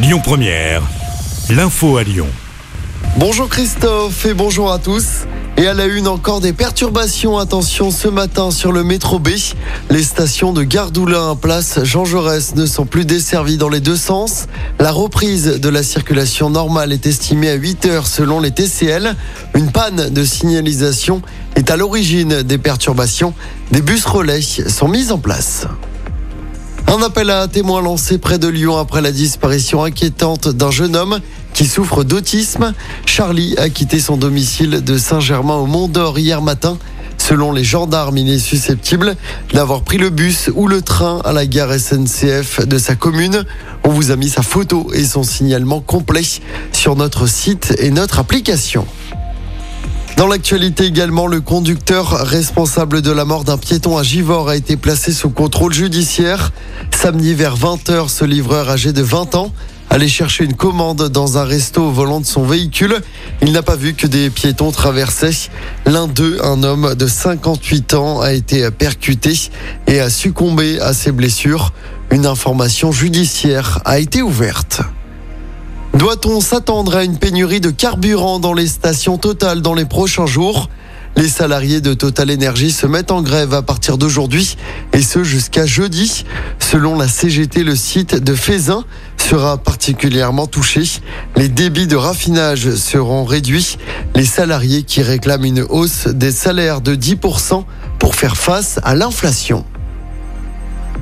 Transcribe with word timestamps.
Lyon 0.00 0.20
Première, 0.22 0.82
l'info 1.50 1.96
à 1.96 2.04
Lyon. 2.04 2.28
Bonjour 3.16 3.48
Christophe 3.48 4.26
et 4.26 4.32
bonjour 4.32 4.70
à 4.70 4.78
tous. 4.78 5.26
Et 5.56 5.66
à 5.66 5.74
la 5.74 5.86
une, 5.86 6.06
encore 6.06 6.40
des 6.40 6.52
perturbations. 6.52 7.36
Attention, 7.36 7.90
ce 7.90 8.06
matin 8.06 8.52
sur 8.52 8.70
le 8.70 8.84
métro 8.84 9.18
B, 9.18 9.30
les 9.90 10.02
stations 10.04 10.52
de 10.52 10.62
Gardoulin, 10.62 11.34
place 11.34 11.82
Jean 11.82 12.04
Jaurès 12.04 12.54
ne 12.54 12.64
sont 12.64 12.86
plus 12.86 13.06
desservies 13.06 13.56
dans 13.56 13.68
les 13.68 13.80
deux 13.80 13.96
sens. 13.96 14.46
La 14.78 14.92
reprise 14.92 15.58
de 15.58 15.68
la 15.68 15.82
circulation 15.82 16.48
normale 16.48 16.92
est 16.92 17.06
estimée 17.06 17.50
à 17.50 17.54
8 17.54 17.86
heures 17.86 18.06
selon 18.06 18.38
les 18.38 18.52
TCL. 18.52 19.16
Une 19.56 19.72
panne 19.72 20.10
de 20.10 20.24
signalisation 20.24 21.22
est 21.56 21.72
à 21.72 21.76
l'origine 21.76 22.42
des 22.44 22.58
perturbations. 22.58 23.34
Des 23.72 23.82
bus 23.82 24.04
relais 24.04 24.42
sont 24.42 24.86
mis 24.86 25.10
en 25.10 25.18
place. 25.18 25.66
Un 26.90 27.02
appel 27.02 27.28
à 27.28 27.46
témoins 27.48 27.82
lancé 27.82 28.16
près 28.16 28.38
de 28.38 28.48
Lyon 28.48 28.78
après 28.78 29.02
la 29.02 29.12
disparition 29.12 29.84
inquiétante 29.84 30.48
d'un 30.48 30.70
jeune 30.70 30.96
homme 30.96 31.20
qui 31.52 31.66
souffre 31.66 32.02
d'autisme. 32.02 32.72
Charlie 33.04 33.54
a 33.58 33.68
quitté 33.68 34.00
son 34.00 34.16
domicile 34.16 34.82
de 34.82 34.96
Saint-Germain 34.96 35.56
au 35.56 35.66
Mont 35.66 35.86
d'Or 35.86 36.18
hier 36.18 36.40
matin. 36.40 36.78
Selon 37.18 37.52
les 37.52 37.62
gendarmes, 37.62 38.16
il 38.16 38.30
est 38.30 38.38
susceptible 38.38 39.16
d'avoir 39.52 39.82
pris 39.82 39.98
le 39.98 40.08
bus 40.08 40.50
ou 40.54 40.66
le 40.66 40.80
train 40.80 41.20
à 41.26 41.32
la 41.32 41.44
gare 41.44 41.78
SNCF 41.78 42.66
de 42.66 42.78
sa 42.78 42.94
commune. 42.94 43.44
On 43.84 43.90
vous 43.90 44.10
a 44.10 44.16
mis 44.16 44.30
sa 44.30 44.40
photo 44.40 44.90
et 44.94 45.04
son 45.04 45.22
signalement 45.22 45.80
complet 45.80 46.22
sur 46.72 46.96
notre 46.96 47.26
site 47.26 47.76
et 47.80 47.90
notre 47.90 48.18
application. 48.18 48.86
Dans 50.18 50.26
l'actualité 50.26 50.84
également, 50.84 51.28
le 51.28 51.40
conducteur 51.40 52.08
responsable 52.26 53.02
de 53.02 53.12
la 53.12 53.24
mort 53.24 53.44
d'un 53.44 53.56
piéton 53.56 53.96
à 53.96 54.02
Givors 54.02 54.48
a 54.48 54.56
été 54.56 54.76
placé 54.76 55.12
sous 55.12 55.30
contrôle 55.30 55.72
judiciaire. 55.72 56.50
Samedi 56.90 57.34
vers 57.34 57.56
20h, 57.56 58.08
ce 58.08 58.24
livreur 58.24 58.68
âgé 58.68 58.92
de 58.92 59.00
20 59.00 59.36
ans 59.36 59.52
allait 59.90 60.08
chercher 60.08 60.42
une 60.42 60.54
commande 60.54 61.08
dans 61.08 61.38
un 61.38 61.44
resto 61.44 61.82
au 61.84 61.92
volant 61.92 62.18
de 62.18 62.26
son 62.26 62.42
véhicule. 62.42 62.96
Il 63.42 63.52
n'a 63.52 63.62
pas 63.62 63.76
vu 63.76 63.94
que 63.94 64.08
des 64.08 64.28
piétons 64.28 64.72
traversaient. 64.72 65.50
L'un 65.86 66.08
d'eux, 66.08 66.38
un 66.42 66.64
homme 66.64 66.96
de 66.96 67.06
58 67.06 67.94
ans, 67.94 68.20
a 68.20 68.32
été 68.32 68.68
percuté 68.72 69.34
et 69.86 70.00
a 70.00 70.10
succombé 70.10 70.80
à 70.80 70.94
ses 70.94 71.12
blessures. 71.12 71.72
Une 72.10 72.26
information 72.26 72.90
judiciaire 72.90 73.82
a 73.84 74.00
été 74.00 74.20
ouverte. 74.22 74.82
Doit-on 75.98 76.40
s'attendre 76.40 76.94
à 76.94 77.02
une 77.02 77.18
pénurie 77.18 77.60
de 77.60 77.70
carburant 77.70 78.38
dans 78.38 78.54
les 78.54 78.68
stations 78.68 79.18
Total 79.18 79.62
dans 79.62 79.74
les 79.74 79.84
prochains 79.84 80.26
jours? 80.26 80.70
Les 81.16 81.26
salariés 81.26 81.80
de 81.80 81.92
Total 81.92 82.30
Energy 82.30 82.70
se 82.70 82.86
mettent 82.86 83.10
en 83.10 83.20
grève 83.20 83.52
à 83.52 83.62
partir 83.62 83.98
d'aujourd'hui 83.98 84.56
et 84.92 85.02
ce 85.02 85.24
jusqu'à 85.24 85.66
jeudi. 85.66 86.24
Selon 86.60 86.96
la 86.96 87.08
CGT, 87.08 87.64
le 87.64 87.74
site 87.74 88.14
de 88.14 88.36
Fézin 88.36 88.84
sera 89.16 89.58
particulièrement 89.58 90.46
touché. 90.46 90.84
Les 91.34 91.48
débits 91.48 91.88
de 91.88 91.96
raffinage 91.96 92.76
seront 92.76 93.24
réduits. 93.24 93.76
Les 94.14 94.24
salariés 94.24 94.84
qui 94.84 95.02
réclament 95.02 95.46
une 95.46 95.66
hausse 95.68 96.06
des 96.06 96.30
salaires 96.30 96.80
de 96.80 96.94
10% 96.94 97.64
pour 97.98 98.14
faire 98.14 98.36
face 98.36 98.78
à 98.84 98.94
l'inflation. 98.94 99.64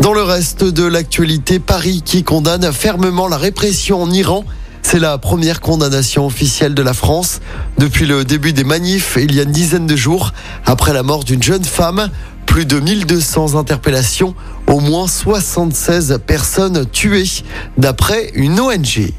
Dans 0.00 0.14
le 0.14 0.22
reste 0.22 0.64
de 0.64 0.84
l'actualité, 0.84 1.58
Paris 1.58 2.00
qui 2.02 2.24
condamne 2.24 2.72
fermement 2.72 3.28
la 3.28 3.36
répression 3.36 4.00
en 4.00 4.10
Iran 4.10 4.46
c'est 4.90 4.98
la 4.98 5.18
première 5.18 5.60
condamnation 5.60 6.24
officielle 6.24 6.72
de 6.72 6.80
la 6.80 6.94
France 6.94 7.40
depuis 7.76 8.06
le 8.06 8.24
début 8.24 8.54
des 8.54 8.64
manifs 8.64 9.18
il 9.20 9.34
y 9.34 9.38
a 9.38 9.42
une 9.42 9.52
dizaine 9.52 9.86
de 9.86 9.96
jours 9.96 10.32
après 10.64 10.94
la 10.94 11.02
mort 11.02 11.24
d'une 11.24 11.42
jeune 11.42 11.62
femme. 11.62 12.08
Plus 12.46 12.64
de 12.64 12.80
1200 12.80 13.54
interpellations, 13.54 14.34
au 14.66 14.80
moins 14.80 15.06
76 15.06 16.20
personnes 16.26 16.86
tuées 16.90 17.28
d'après 17.76 18.30
une 18.32 18.58
ONG. 18.58 19.12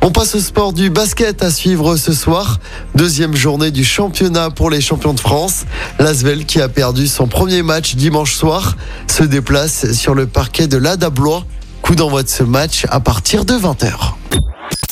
On 0.00 0.10
passe 0.10 0.34
au 0.34 0.40
sport 0.40 0.72
du 0.72 0.88
basket 0.88 1.42
à 1.42 1.50
suivre 1.50 1.96
ce 1.96 2.14
soir. 2.14 2.58
Deuxième 2.94 3.36
journée 3.36 3.70
du 3.70 3.84
championnat 3.84 4.48
pour 4.48 4.70
les 4.70 4.80
champions 4.80 5.12
de 5.12 5.20
France. 5.20 5.66
L'Asvel 5.98 6.46
qui 6.46 6.58
a 6.62 6.70
perdu 6.70 7.06
son 7.06 7.26
premier 7.26 7.60
match 7.62 7.96
dimanche 7.96 8.34
soir 8.34 8.78
se 9.08 9.24
déplace 9.24 9.92
sur 9.92 10.14
le 10.14 10.26
parquet 10.26 10.68
de 10.68 10.78
l'Ada 10.78 11.10
Blois. 11.10 11.44
Coup 11.82 11.96
d'envoi 11.96 12.22
de 12.22 12.30
ce 12.30 12.44
match 12.44 12.86
à 12.88 13.00
partir 13.00 13.44
de 13.44 13.52
20h. 13.52 14.15